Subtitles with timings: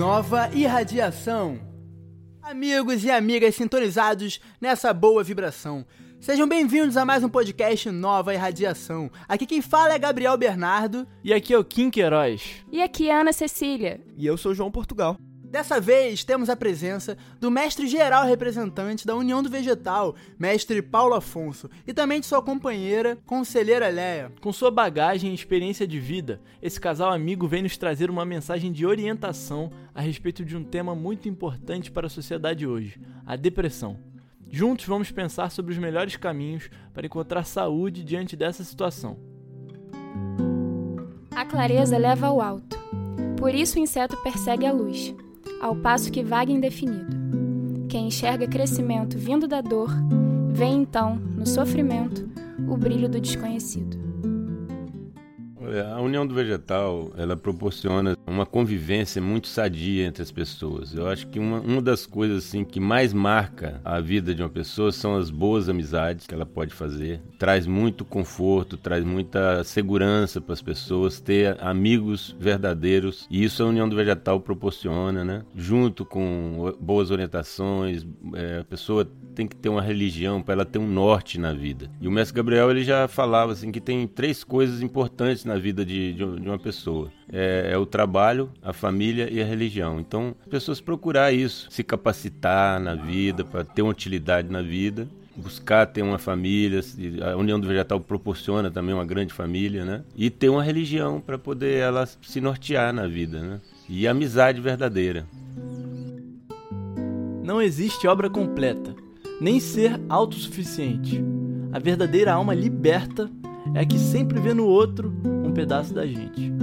[0.00, 1.60] Nova irradiação.
[2.40, 5.84] Amigos e amigas sintonizados nessa boa vibração.
[6.18, 9.10] Sejam bem-vindos a mais um podcast Nova Irradiação.
[9.28, 11.06] Aqui quem fala é Gabriel Bernardo.
[11.22, 12.64] E aqui é o Kim Queiroz.
[12.72, 14.00] E aqui é a Ana Cecília.
[14.16, 15.18] E eu sou João Portugal.
[15.50, 21.14] Dessa vez temos a presença do mestre geral representante da União do Vegetal, mestre Paulo
[21.14, 24.30] Afonso, e também de sua companheira, conselheira Leia.
[24.40, 28.70] Com sua bagagem e experiência de vida, esse casal amigo vem nos trazer uma mensagem
[28.70, 33.98] de orientação a respeito de um tema muito importante para a sociedade hoje: a depressão.
[34.48, 39.18] Juntos vamos pensar sobre os melhores caminhos para encontrar saúde diante dessa situação.
[41.34, 42.78] A clareza leva ao alto.
[43.36, 45.12] Por isso o inseto persegue a luz
[45.60, 47.16] ao passo que vaga indefinido.
[47.88, 49.90] Quem enxerga crescimento vindo da dor,
[50.50, 52.28] vê então, no sofrimento,
[52.68, 53.98] o brilho do desconhecido.
[55.94, 60.94] A união do vegetal, ela proporciona uma convivência muito sadia entre as pessoas.
[60.94, 64.48] Eu acho que uma, uma das coisas assim que mais marca a vida de uma
[64.48, 67.20] pessoa são as boas amizades que ela pode fazer.
[67.38, 73.66] Traz muito conforto, traz muita segurança para as pessoas ter amigos verdadeiros e isso a
[73.66, 75.42] união do vegetal proporciona, né?
[75.54, 80.78] Junto com boas orientações, é, a pessoa tem que ter uma religião para ela ter
[80.78, 81.90] um norte na vida.
[82.00, 85.84] E o mestre Gabriel ele já falava assim que tem três coisas importantes na vida
[85.84, 87.10] de, de, uma pessoa.
[87.32, 90.00] É, é, o trabalho, a família e a religião.
[90.00, 95.06] Então, as pessoas procurar isso, se capacitar na vida, para ter uma utilidade na vida,
[95.36, 96.80] buscar ter uma família,
[97.22, 100.02] a União do Vegetal proporciona também uma grande família, né?
[100.16, 103.60] E ter uma religião para poder ela se nortear na vida, né?
[103.88, 105.26] E amizade verdadeira.
[107.42, 108.94] Não existe obra completa,
[109.40, 111.22] nem ser autossuficiente.
[111.72, 113.30] A verdadeira alma liberta
[113.74, 116.59] é a que sempre vê no outro um pedaço da gente.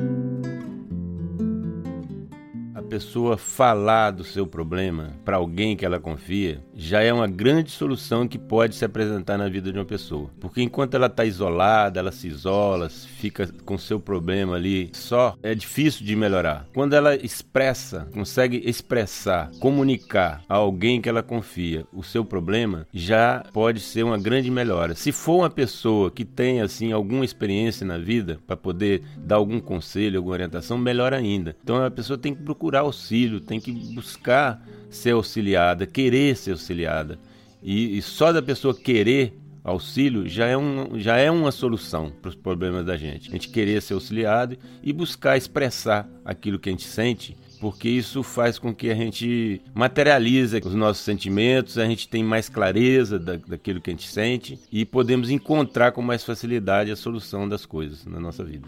[2.89, 8.27] Pessoa falar do seu problema para alguém que ela confia já é uma grande solução
[8.27, 10.29] que pode se apresentar na vida de uma pessoa.
[10.39, 15.55] Porque enquanto ela está isolada, ela se isola, fica com seu problema ali só, é
[15.55, 16.67] difícil de melhorar.
[16.73, 23.43] Quando ela expressa, consegue expressar, comunicar a alguém que ela confia o seu problema, já
[23.51, 24.93] pode ser uma grande melhora.
[24.93, 29.59] Se for uma pessoa que tem assim alguma experiência na vida para poder dar algum
[29.59, 31.55] conselho, alguma orientação, melhor ainda.
[31.63, 37.19] Então a pessoa tem que procurar auxílio, tem que buscar ser auxiliada, querer ser auxiliada.
[37.61, 39.33] E, e só da pessoa querer
[39.63, 43.29] auxílio já é, um, já é uma solução para os problemas da gente.
[43.29, 48.23] A gente querer ser auxiliado e buscar expressar aquilo que a gente sente, porque isso
[48.23, 53.35] faz com que a gente materialize os nossos sentimentos, a gente tem mais clareza da,
[53.35, 58.05] daquilo que a gente sente e podemos encontrar com mais facilidade a solução das coisas
[58.05, 58.67] na nossa vida.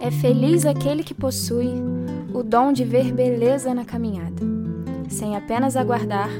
[0.00, 1.74] É feliz aquele que possui
[2.32, 4.42] o dom de ver beleza na caminhada,
[5.08, 6.30] sem apenas aguardar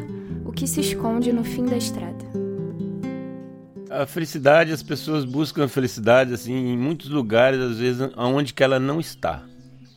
[0.45, 2.25] o que se esconde no fim da estrada.
[3.91, 8.63] A felicidade, as pessoas buscam a felicidade assim em muitos lugares, às vezes aonde que
[8.63, 9.45] ela não está.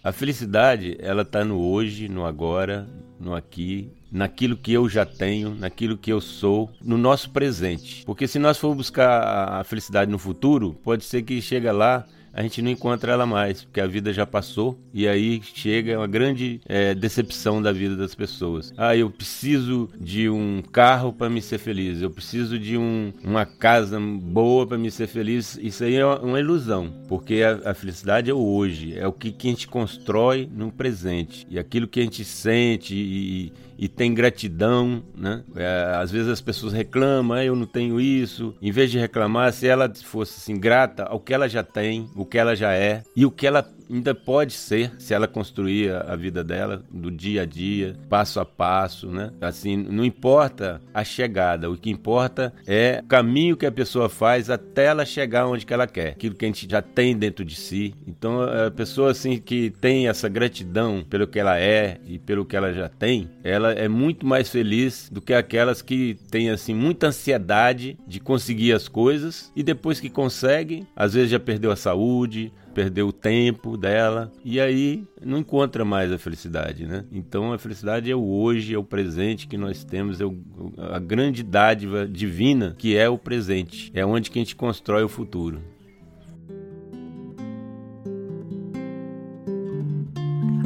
[0.03, 2.87] A felicidade, ela está no hoje, no agora,
[3.19, 8.03] no aqui, naquilo que eu já tenho, naquilo que eu sou, no nosso presente.
[8.05, 12.41] Porque se nós for buscar a felicidade no futuro, pode ser que chega lá a
[12.41, 16.59] gente não encontra ela mais, porque a vida já passou e aí chega uma grande
[16.65, 18.73] é, decepção da vida das pessoas.
[18.75, 23.45] Ah, eu preciso de um carro para me ser feliz, eu preciso de um, uma
[23.45, 25.57] casa boa para me ser feliz.
[25.61, 29.31] Isso aí é uma ilusão, porque a, a felicidade é o hoje, é o que,
[29.31, 34.13] que a gente constrói no presente e aquilo que a gente sente e, e tem
[34.13, 35.43] gratidão, né?
[35.55, 38.55] É, às vezes as pessoas reclamam, ah, eu não tenho isso.
[38.61, 42.22] Em vez de reclamar, se ela fosse assim grata ao que ela já tem, o
[42.25, 46.15] que ela já é e o que ela ainda pode ser se ela construir a
[46.15, 49.31] vida dela do dia a dia, passo a passo, né?
[49.41, 54.49] Assim, não importa a chegada, o que importa é o caminho que a pessoa faz
[54.49, 57.55] até ela chegar onde que ela quer, aquilo que a gente já tem dentro de
[57.55, 57.93] si.
[58.07, 62.55] Então, a pessoa assim que tem essa gratidão pelo que ela é e pelo que
[62.55, 67.07] ela já tem, ela é muito mais feliz do que aquelas que têm assim muita
[67.07, 72.51] ansiedade de conseguir as coisas e depois que consegue, às vezes já perdeu a saúde,
[72.73, 77.05] perdeu o tempo dela e aí não encontra mais a felicidade, né?
[77.11, 80.35] Então a felicidade é o hoje, é o presente que nós temos, é o,
[80.77, 85.09] a grande dádiva divina que é o presente, é onde que a gente constrói o
[85.09, 85.61] futuro.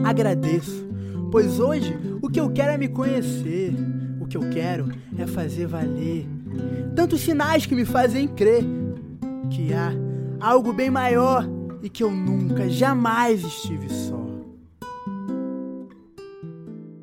[0.03, 0.87] Agradeço,
[1.31, 3.73] pois hoje o que eu quero é me conhecer,
[4.21, 6.25] o que eu quero é fazer valer
[6.95, 8.63] tantos sinais que me fazem crer
[9.49, 9.91] que há
[10.39, 14.25] algo bem maior e que eu nunca, jamais estive só.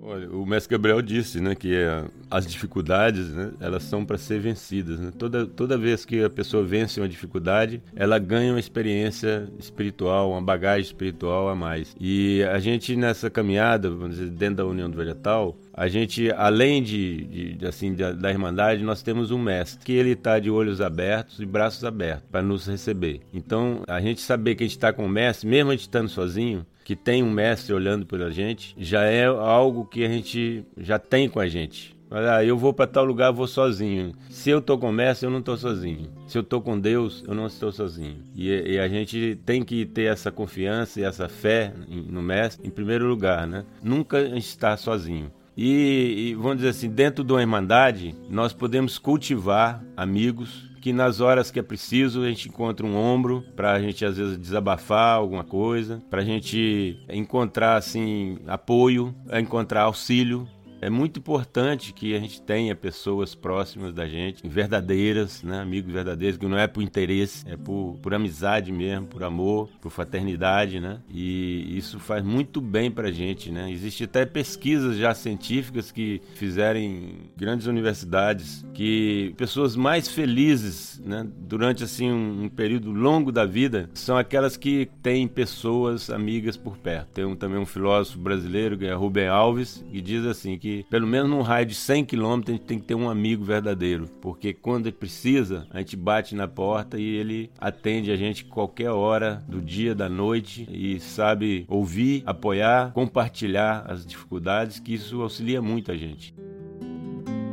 [0.03, 2.05] Olha, o mestre Gabriel disse, né, que é
[2.35, 4.99] as dificuldades, né, elas são para ser vencidas.
[4.99, 5.13] Né?
[5.17, 10.43] Toda, toda vez que a pessoa vence uma dificuldade, ela ganha uma experiência espiritual, uma
[10.43, 11.95] bagagem espiritual a mais.
[12.01, 16.83] E a gente nessa caminhada, vamos dizer, dentro da União do Vegetal, a gente, além
[16.83, 20.81] de, de assim da, da, Irmandade, nós temos um mestre que ele está de olhos
[20.81, 23.21] abertos e braços abertos para nos receber.
[23.33, 26.09] Então, a gente saber que a gente está com o mestre, mesmo a gente estando
[26.09, 30.99] sozinho, que tem um mestre olhando pela gente, já é algo que a gente já
[30.99, 31.94] tem com a gente.
[32.11, 34.13] Olha, eu vou para tal lugar, vou sozinho.
[34.31, 36.09] Se eu tô com o mestre, eu não tô sozinho.
[36.27, 38.19] Se eu tô com Deus, eu não estou sozinho.
[38.35, 42.71] E, e a gente tem que ter essa confiança e essa fé no mestre em
[42.71, 43.65] primeiro lugar, né?
[43.83, 45.33] Nunca estar sozinho.
[45.57, 51.21] E, e, vamos dizer assim, dentro de uma irmandade, nós podemos cultivar amigos que nas
[51.21, 55.17] horas que é preciso a gente encontra um ombro para a gente às vezes desabafar
[55.17, 60.47] alguma coisa, para a gente encontrar assim apoio, encontrar auxílio
[60.85, 65.61] é muito importante que a gente tenha pessoas próximas da gente, verdadeiras, né?
[65.61, 69.91] amigos verdadeiros, que não é por interesse, é por, por amizade mesmo, por amor, por
[69.91, 71.01] fraternidade, né?
[71.09, 73.71] E isso faz muito bem pra gente, né?
[73.73, 81.27] Existem até pesquisas já científicas que fizeram em grandes universidades que pessoas mais felizes, né,
[81.49, 86.77] durante assim um, um período longo da vida, são aquelas que têm pessoas amigas por
[86.77, 87.09] perto.
[87.15, 91.07] Tem um, também um filósofo brasileiro, que é Rubem Alves, que diz assim que pelo
[91.07, 94.09] menos num raio de 100 quilômetros, a gente tem que ter um amigo verdadeiro.
[94.21, 99.43] Porque quando precisa, a gente bate na porta e ele atende a gente qualquer hora
[99.49, 105.93] do dia, da noite e sabe ouvir, apoiar, compartilhar as dificuldades, que isso auxilia muito
[105.93, 106.35] a gente.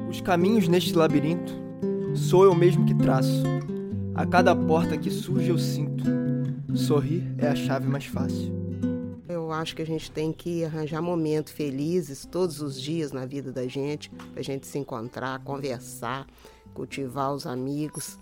[0.09, 1.53] Os caminhos neste labirinto
[2.13, 3.44] sou eu mesmo que traço.
[4.13, 6.03] A cada porta que surge eu sinto.
[6.75, 8.61] Sorrir é a chave mais fácil
[9.51, 13.51] eu acho que a gente tem que arranjar momentos felizes todos os dias na vida
[13.51, 16.25] da gente, para a gente se encontrar, conversar,
[16.74, 18.18] cultivar os amigos.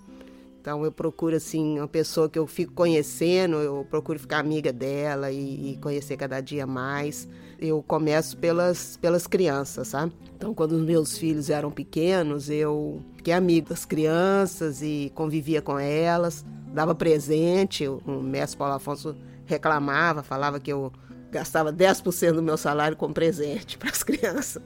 [0.60, 5.32] Então eu procuro assim uma pessoa que eu fico conhecendo, eu procuro ficar amiga dela
[5.32, 7.28] e, e, conhecer cada dia mais.
[7.58, 10.14] Eu começo pelas, pelas crianças, sabe?
[10.36, 15.80] Então quando os meus filhos eram pequenos, eu fiquei amigo das crianças e convivia com
[15.80, 17.88] elas, dava presente.
[17.88, 19.16] O mestre Paulo Afonso
[19.46, 20.92] reclamava, falava que eu
[21.32, 24.62] gastava 10% do meu salário com presente para as crianças.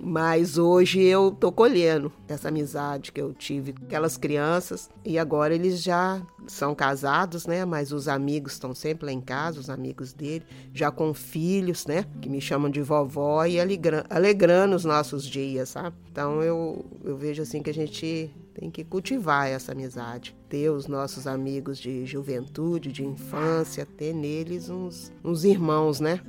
[0.00, 5.54] Mas hoje eu tô colhendo essa amizade que eu tive com aquelas crianças e agora
[5.54, 7.64] eles já são casados, né?
[7.64, 12.06] Mas os amigos estão sempre lá em casa, os amigos dele, já com filhos, né?
[12.20, 15.94] Que me chamam de vovó e alegrando, alegrando os nossos dias, sabe?
[16.10, 20.86] Então eu, eu vejo assim que a gente tem que cultivar essa amizade, ter os
[20.86, 26.20] nossos amigos de juventude, de infância, ter neles uns, uns irmãos, né?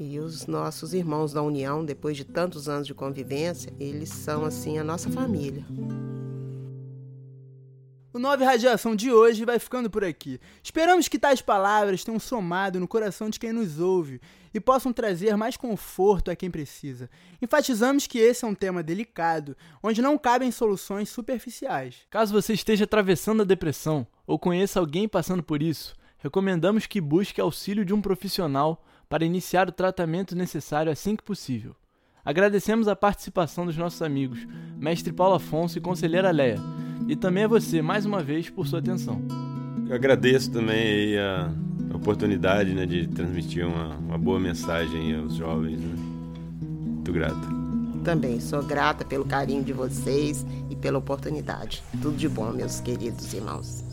[0.00, 4.78] E os nossos irmãos da União, depois de tantos anos de convivência, eles são assim
[4.78, 5.66] a nossa família.
[8.12, 10.40] O 9 Radiação de hoje vai ficando por aqui.
[10.62, 14.20] Esperamos que tais palavras tenham somado no coração de quem nos ouve
[14.54, 17.10] e possam trazer mais conforto a quem precisa.
[17.42, 22.06] Enfatizamos que esse é um tema delicado, onde não cabem soluções superficiais.
[22.08, 27.40] Caso você esteja atravessando a depressão ou conheça alguém passando por isso, recomendamos que busque
[27.40, 31.74] auxílio de um profissional para iniciar o tratamento necessário assim que possível.
[32.24, 34.46] Agradecemos a participação dos nossos amigos,
[34.76, 36.58] mestre Paulo Afonso e conselheira Leia
[37.08, 39.22] e também a você, mais uma vez, por sua atenção.
[39.88, 41.50] Eu agradeço também a
[41.94, 45.80] oportunidade né, de transmitir uma, uma boa mensagem aos jovens.
[45.80, 45.94] Né?
[46.60, 47.48] Muito grato.
[48.04, 51.82] Também sou grata pelo carinho de vocês e pela oportunidade.
[52.02, 53.87] Tudo de bom, meus queridos irmãos.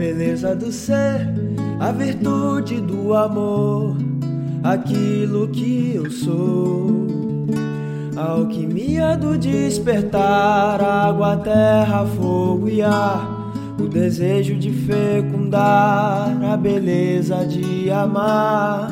[0.00, 1.28] Beleza do ser,
[1.78, 3.94] a virtude do amor,
[4.64, 7.06] aquilo que eu sou.
[8.16, 17.44] A alquimia do despertar, água, terra, fogo e ar, o desejo de fecundar, a beleza
[17.44, 18.90] de amar.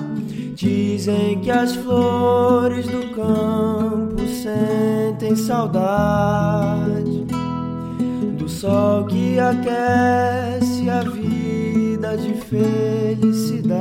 [0.55, 7.19] Dizem que as flores do campo sentem saudade
[8.59, 10.68] sol que aquece
[12.17, 13.79] de felicidade.